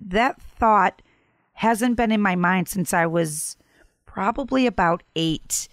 [0.00, 1.02] that thought
[1.58, 3.56] hasn't been in my mind since I was
[4.06, 5.68] probably about eight.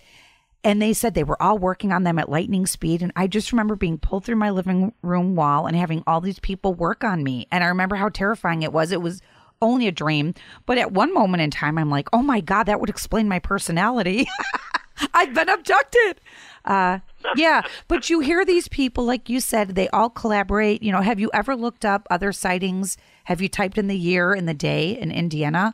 [0.63, 3.03] And they said they were all working on them at lightning speed.
[3.03, 6.39] And I just remember being pulled through my living room wall and having all these
[6.39, 7.47] people work on me.
[7.51, 8.91] And I remember how terrifying it was.
[8.91, 9.21] It was
[9.61, 10.33] only a dream.
[10.65, 13.37] But at one moment in time, I'm like, oh my God, that would explain my
[13.37, 14.27] personality.
[15.13, 16.19] I've been abducted.
[16.65, 16.97] Uh,
[17.35, 20.81] yeah, but you hear these people, like you said, they all collaborate.
[20.83, 22.97] You know, have you ever looked up other sightings?
[23.25, 25.73] Have you typed in the year and the day in Indiana?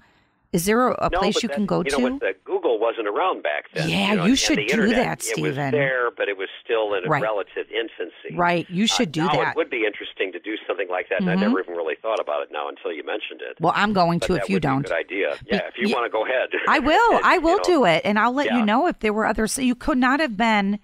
[0.54, 1.98] Is there a, a No, place you can go you to?
[1.98, 2.20] know what?
[2.20, 3.88] The Google wasn't around back then.
[3.88, 7.06] Yeah, know, you should do internet, that, It was there, but it was still in
[7.06, 7.22] a Right.
[7.24, 8.36] relative infancy.
[8.36, 9.38] right, you should Uh, do now that.
[9.38, 9.50] Mm-hmm.
[9.52, 12.20] It would be interesting to do something like that, and I never even really thought
[12.20, 13.62] about it now until you mentioned it.
[13.62, 14.82] well, I'm going But to if you would be a don't.
[14.82, 15.38] good idea.
[15.46, 16.50] Yeah, if you y- want to go ahead.
[16.68, 17.20] I will.
[17.24, 19.54] I You will know, do it, and I'll let you know if there were others.
[19.54, 20.80] So you could not have been.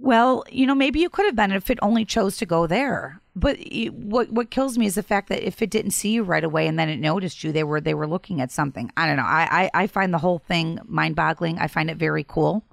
[0.00, 3.20] Well, you know, maybe you could have been if it only chose to go there.
[3.34, 6.22] But y- what what kills me is the fact that if it didn't see you
[6.22, 8.90] right away and then it noticed you, they were they were looking at something.
[8.96, 9.22] I don't know.
[9.24, 11.58] I I, I find the whole thing mind boggling.
[11.58, 12.64] I find it very cool.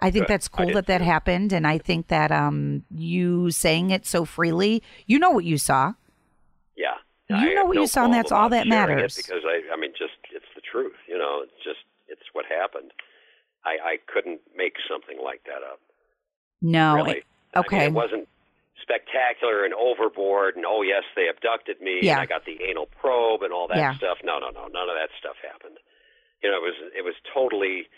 [0.00, 0.32] I think Good.
[0.32, 1.04] that's cool that that too.
[1.04, 5.58] happened, and I think that um you saying it so freely, you know what you
[5.58, 5.94] saw.
[6.76, 6.96] Yeah.
[7.40, 9.16] You know what no you saw, and that's all that matters.
[9.16, 10.96] Because I, I mean, just it's the truth.
[11.08, 12.92] You know, it's just it's what happened.
[13.64, 15.80] I, I couldn't make something like that up.
[16.62, 17.10] No, really.
[17.18, 17.84] it- I mean, okay.
[17.86, 18.28] it wasn't
[18.80, 22.12] spectacular and overboard, and oh yes, they abducted me, Yeah.
[22.12, 23.94] and I got the anal probe and all that Yeah.
[23.96, 24.18] stuff.
[24.24, 25.78] No, no, no, none of that stuff happened.
[26.42, 27.88] You know, it was it was totally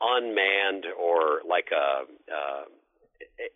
[0.00, 2.04] unmanned or like a.
[2.32, 2.64] Uh,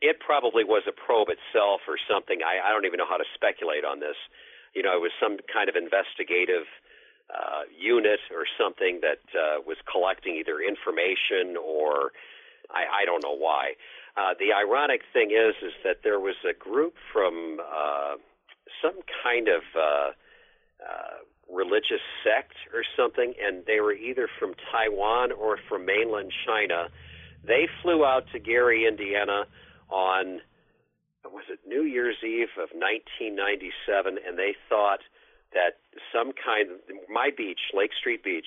[0.00, 2.40] it probably was a probe itself or something.
[2.42, 4.16] I, I don't even know how to speculate on this.
[4.74, 6.66] You know, it was some kind of investigative
[7.32, 12.12] uh, unit or something that uh, was collecting either information or
[12.70, 13.74] I, I don't know why.
[14.16, 18.16] Uh, the ironic thing is, is that there was a group from uh,
[18.82, 20.10] some kind of uh,
[20.82, 26.88] uh, religious sect or something, and they were either from Taiwan or from mainland China.
[27.44, 29.44] They flew out to Gary, Indiana,
[29.88, 30.40] on
[31.24, 35.00] was it New Year's Eve of 1997, and they thought
[35.54, 35.78] that
[36.12, 38.46] some kind of my beach, Lake Street Beach,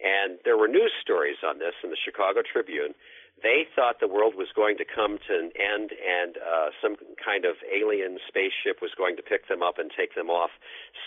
[0.00, 2.94] and there were news stories on this in the Chicago Tribune.
[3.42, 7.44] They thought the world was going to come to an end, and uh, some kind
[7.44, 10.50] of alien spaceship was going to pick them up and take them off,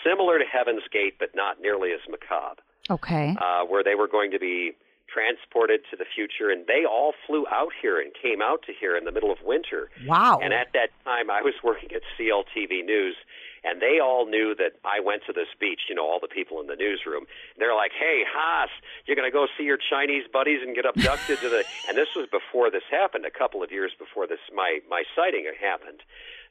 [0.06, 3.36] similar to Heaven's Gate, but not nearly as macabre okay.
[3.40, 4.72] uh, where they were going to be
[5.12, 8.96] transported to the future, and they all flew out here and came out to here
[8.96, 9.90] in the middle of winter.
[10.06, 10.38] Wow.
[10.42, 13.16] And at that time, I was working at CLTV News,
[13.64, 15.82] and they all knew that I went to this beach.
[15.88, 17.26] You know, all the people in the newsroom.
[17.58, 18.70] They're like, "Hey, Haas,
[19.06, 22.08] you're going to go see your Chinese buddies and get abducted to the." And this
[22.14, 26.00] was before this happened, a couple of years before this my my sighting happened.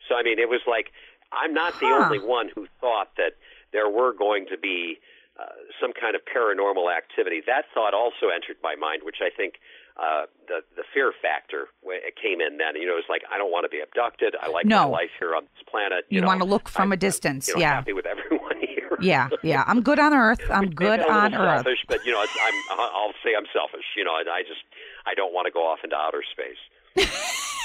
[0.08, 0.92] So I mean, it was like
[1.32, 2.04] I'm not the Huh.
[2.06, 3.34] only one who thought that
[3.72, 4.98] there were going to be
[5.40, 5.46] uh,
[5.80, 7.42] some kind of paranormal activity.
[7.46, 9.56] That thought also entered my mind, which I think
[10.02, 12.58] uh, the the fear factor it came in.
[12.58, 14.36] Then you know, it's like I don't want to be abducted.
[14.42, 14.84] I like No.
[14.84, 16.06] my life here on this planet.
[16.10, 17.76] You know, wanna look from I'm- a distance, I'm, you know, yeah.
[17.76, 18.98] happy with everyone here.
[19.02, 19.64] yeah, yeah.
[19.68, 20.42] I'm good on Earth.
[20.50, 21.64] I'm good on Earth.
[21.64, 23.86] selfish, but you know, I'm I'll say I'm selfish.
[23.98, 24.62] You know, I just
[25.06, 26.62] I don't want to go off into outer space.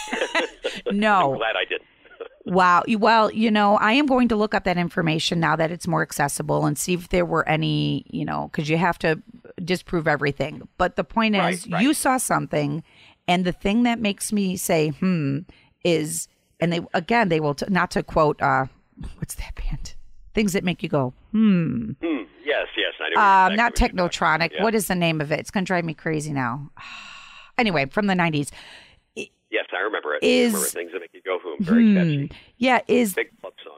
[0.92, 1.82] no, I'm glad I didn't.
[2.46, 2.82] Wow.
[2.98, 6.02] Well, you know, I am going to look up that information now that it's more
[6.02, 9.22] accessible and see if there were any, you know, because you have to
[9.64, 10.68] disprove everything.
[10.78, 11.82] But the point Right, is, right.
[11.82, 12.82] you saw something,
[13.26, 15.40] and the thing that makes me say, hmm,
[15.84, 16.28] is,
[16.60, 18.66] and they, again, they will, t- not to quote, uh,
[19.18, 19.94] what's that band?
[20.34, 21.92] Things that make you go, hmm.
[22.02, 23.20] Hmm, yes, yes, I know.
[23.20, 23.56] Um, exactly
[23.96, 24.52] not Technotronic.
[24.52, 24.62] Yeah.
[24.62, 25.38] What is the name of it?
[25.40, 26.70] It's going to drive me crazy now.
[27.58, 28.50] anyway, from the 90s.
[29.50, 30.24] Yes, I remember it.
[30.24, 31.58] Is- I remember things that make you go home.
[31.60, 31.94] Very Hmm.
[31.94, 32.30] catchy.
[32.58, 33.73] Yeah, is, Big club song.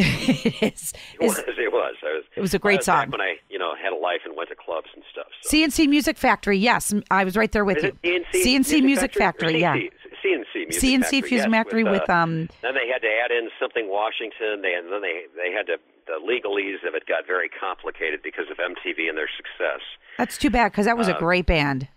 [0.62, 1.38] it is, It was.
[1.38, 1.94] It was.
[2.02, 2.24] Was.
[2.36, 3.10] It was a great was back song.
[3.12, 5.26] when I, you know, had a life and went to clubs and stuff.
[5.42, 5.50] So.
[5.50, 6.58] C+C Music Factory.
[6.58, 7.92] Yes, I was right there with you.
[8.32, 9.54] C+C, C+C Music Factory.
[9.54, 9.74] Or yeah.
[9.74, 9.90] C+C,
[10.22, 11.20] C+C Music C+C Factory.
[11.20, 12.48] Music yes, Factory with, uh, um.
[12.62, 14.62] Then they had to add in something Washington.
[14.62, 18.50] They and then they they had to the legalese of it got very complicated because
[18.50, 19.80] of MTV and their success.
[20.18, 21.88] That's too bad because that was a uh, great band.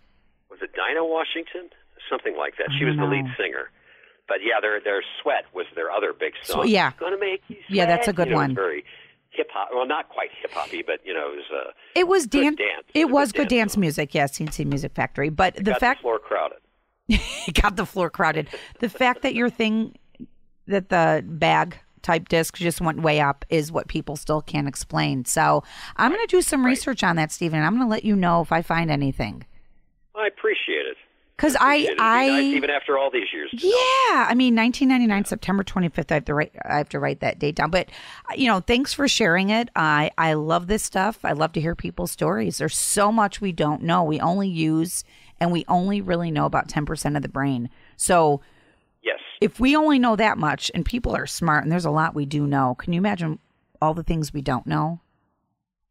[0.49, 1.69] Was it Dinah Washington?
[2.09, 2.69] Something like that.
[2.77, 3.71] She was the lead singer.
[4.27, 6.67] But yeah, their their sweat was their other big song.
[6.67, 6.91] yeah.
[6.99, 7.69] gonna make you sweat.
[7.69, 8.55] Yeah, that's a good You know, one.
[8.55, 8.83] Very
[9.31, 9.69] hip hop.
[9.73, 11.45] Well, not quite hip hoppy, but you know, it was.
[11.67, 12.85] Uh, It was good dan- dance.
[12.93, 14.13] It It was was good dance dance music.
[14.13, 15.29] Yes, C+C Music Factory.
[15.29, 16.57] But the got fact the floor crowded.
[17.09, 18.47] it got the floor crowded.
[18.79, 19.95] The fact that your thing,
[20.67, 25.25] that the bag type disc just went way up is what people still can't explain.
[25.25, 25.63] So
[25.97, 27.57] I'm going to do some research on that, Stephen.
[27.57, 29.45] And I'm going to let you know if I find anything.
[30.15, 30.92] I appreciate it.
[31.35, 33.49] Because I, I, nice even after all these years.
[33.51, 33.69] to know.
[34.11, 36.11] Yeah, I mean, 1999, September 25th.
[36.11, 36.51] I have to write.
[36.63, 37.71] I have to write that date down.
[37.71, 37.89] But
[38.35, 39.69] you know, thanks for sharing it.
[39.75, 41.19] I I love this stuff.
[41.25, 42.59] I love to hear people's stories.
[42.59, 44.03] There's so much we don't know.
[44.03, 45.03] We only use
[45.39, 47.69] and we only really know about 10% of the brain.
[47.97, 48.41] So
[49.01, 49.19] Yes.
[49.41, 52.25] if we only know that much, and people are smart, and there's a lot we
[52.25, 52.75] do know.
[52.75, 53.39] Can you imagine
[53.81, 55.01] all the things we don't know?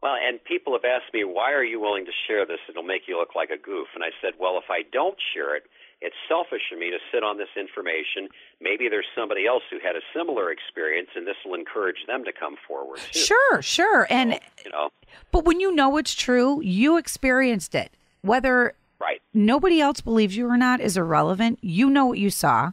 [0.03, 2.59] Well, and people have asked me, why are you willing to share this?
[2.69, 3.87] It'll make you look like a goof.
[3.95, 5.62] And I said, well, if I don't share it,
[6.01, 8.27] it's selfish of me to sit on this information.
[8.61, 12.33] Maybe there's somebody else who had a similar experience, and this will encourage them to
[12.33, 12.99] come forward.
[13.12, 13.21] Too.
[13.21, 14.07] Sure, sure.
[14.11, 14.91] And You know,
[15.31, 17.93] but when you know it's true, you experienced it.
[18.23, 19.23] Whether right?
[19.33, 21.61] nobody else believes you or not is irrelevant.
[21.62, 22.73] You know what you saw,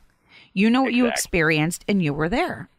[0.54, 2.70] you know what you experienced, and you were there.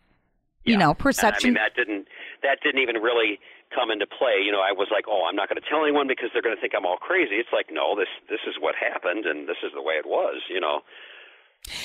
[0.64, 0.78] You Yeah.
[0.80, 1.50] know, And, perception.
[1.50, 2.08] I mean, that didn't
[2.42, 3.38] that didn't even really
[3.74, 4.42] come into play.
[4.44, 6.54] You know, I was like, oh, I'm not going to tell anyone because they're going
[6.54, 7.36] to think I'm all crazy.
[7.36, 10.42] It's like, no, this this is what happened, and this is the way it was.
[10.48, 10.80] You know.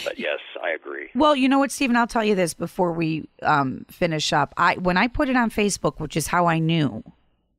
[0.06, 1.10] But yes, I agree.
[1.16, 1.98] Well, you know what, Stephen?
[1.98, 4.54] I'll tell you this before we um, finish up.
[4.58, 7.04] I when I put it on Facebook, which is how I knew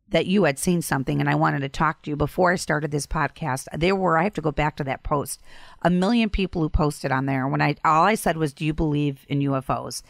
[0.08, 2.90] that you had seen something and I wanted to talk to you before I started
[2.90, 3.66] this podcast.
[3.76, 5.42] There were I have to go back to that post.
[5.82, 7.46] A million people who posted on there.
[7.48, 10.02] When I all I said was, "Do you believe in UFOs?"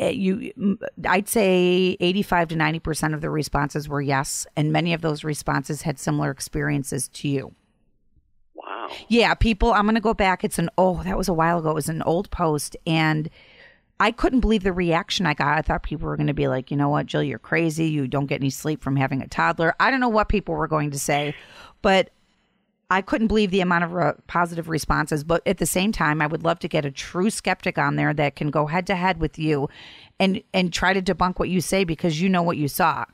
[0.00, 4.94] Uh, You, i'd say eighty-five to ninety percent of the responses were yes, and many
[4.94, 7.54] of those responses had similar experiences to you.
[8.54, 8.88] Wow.
[9.08, 10.44] Yeah, people, I'm going to go back.
[10.44, 11.70] It's an, oh, that was a while ago.
[11.70, 12.76] It was an old post.
[12.86, 13.30] And
[13.98, 15.56] I couldn't believe the reaction I got.
[15.56, 17.86] I thought people were going to be like, you know what, Jill, you're crazy.
[17.86, 19.74] You don't get any sleep from having a toddler.
[19.80, 21.34] I don't know what people were going to say,
[21.82, 22.10] but
[22.90, 25.22] I couldn't believe the amount of re- positive responses.
[25.22, 28.12] But at the same time, I would love to get a true skeptic on there
[28.14, 29.68] that can go head to head with you
[30.18, 33.04] and, and try to debunk what you say because you know what you saw.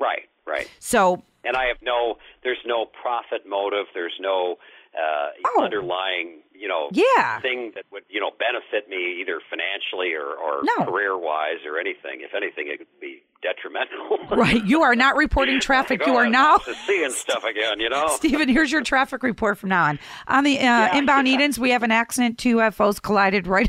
[0.00, 0.28] Right.
[0.46, 0.68] Right.
[0.80, 4.56] So, and I have no there's no profit motive there's no
[4.94, 5.62] uh Oh.
[5.64, 7.40] underlying you know Yeah.
[7.40, 10.84] thing that would you know benefit me either financially or or No.
[10.84, 15.58] career wise or anything if anything it could be detrimental right, you are not reporting
[15.68, 16.06] traffic.
[16.06, 16.58] You oh, are I'm now.
[16.86, 19.98] seeing stuff again you know Stephen, here's your traffic report from now on.
[20.28, 21.34] On the uh, inbound yeah.
[21.34, 22.38] Edens, we have an accident.
[22.38, 23.68] Two UFOs collided right,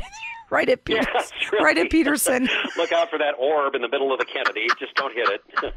[0.50, 2.48] right at Yeah, Peters, right at Peterson.
[2.76, 4.66] Look out for that orb in the middle of the Kennedy.
[4.78, 5.28] Just don't hit
[5.62, 5.74] it.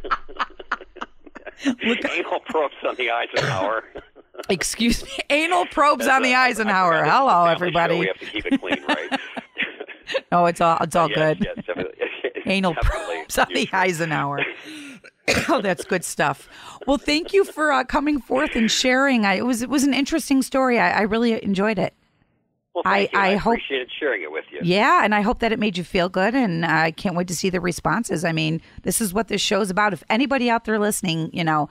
[2.11, 3.83] Anal probes on the Eisenhower.
[4.49, 6.99] Excuse me, anal probes on the I Eisenhower.
[6.99, 7.93] forgot this is a Hello, everybody.
[7.95, 7.99] show.
[7.99, 9.19] We have to keep it clean, right?
[10.31, 11.43] No, it's all it's all yes, good.
[11.43, 11.93] Yes, definitely.
[12.45, 13.69] Anal Definitely probes on the.
[13.73, 14.39] Eisenhower.
[15.49, 16.47] oh, that's good stuff.
[16.87, 19.25] Well, thank you for uh, coming forth and sharing.
[19.25, 20.79] I, it was it was an interesting story.
[20.79, 21.93] I, I really enjoyed it.
[22.73, 23.09] Well, I-.
[23.13, 24.59] I I, hope- appreciated sharing it with you.
[24.63, 27.35] Yeah, and I hope that it made you feel good, and I can't wait to
[27.35, 28.23] see the responses.
[28.23, 29.91] I mean, this is what this show's about.
[29.91, 31.67] If anybody out there listening, you know,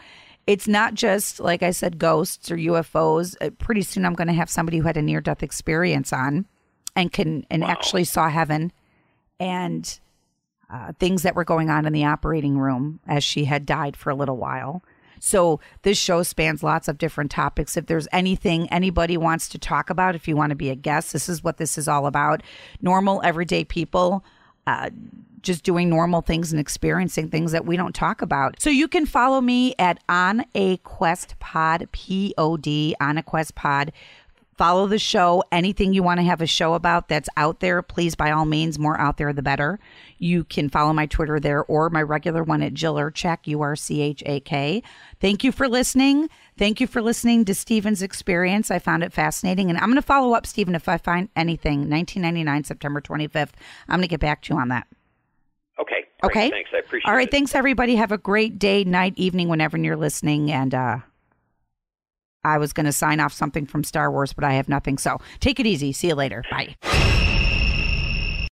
[0.47, 3.37] it's not just like I said, ghosts or UFOs.
[3.41, 6.47] Uh, pretty soon, I'm going to have somebody who had a near death experience on,
[6.95, 8.73] and can and actually saw heaven,
[9.41, 9.99] and
[10.71, 14.11] uh, things that were going on in the operating room as she had died for
[14.11, 14.83] a little while.
[15.19, 17.77] So this show spans lots of different topics.
[17.77, 21.13] If there's anything anybody wants to talk about, if you want to be a guest,
[21.13, 22.43] this is what this is all about.
[22.81, 24.25] Normal, everyday people.
[24.67, 24.91] Uh,
[25.47, 28.61] just doing normal things and experiencing things that we don't talk about.
[28.61, 33.23] So you can follow me at On a Quest Pod, P O D, On a
[33.23, 33.93] Quest Pod.
[34.57, 35.45] Follow the show.
[35.53, 38.79] Anything you want to have a show about that's out there, please, by all means,
[38.79, 39.79] more out there, the better.
[40.17, 43.77] You can follow my Twitter there or my regular one at Jill Urchak, U R
[43.77, 44.83] C H A K.
[45.21, 46.31] Thank you for listening.
[46.57, 48.71] Thank you for listening to Stephen's experience.
[48.71, 49.69] I found it fascinating.
[49.69, 51.91] And I'm going to follow up, Stephen, if I find anything.
[51.91, 53.51] 1999, September 25th.
[53.89, 54.87] I'm going to get back to you on that.
[55.81, 56.05] Okay.
[56.23, 56.31] Great.
[56.31, 56.51] Okay.
[56.51, 56.71] Thanks.
[56.73, 57.11] I appreciate it.
[57.11, 57.29] All right.
[57.29, 57.31] it.
[57.31, 57.97] Thanks, everybody.
[57.97, 60.51] Have a great day, night, evening, whenever you're listening.
[60.51, 60.99] And uh,
[62.45, 64.99] I was going to sign off something from Star Wars, but I have nothing.
[64.99, 65.93] So take it easy.
[65.93, 66.45] See you later.
[66.51, 66.77] Bye.